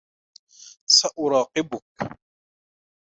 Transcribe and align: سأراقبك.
سأراقبك. 0.85 1.83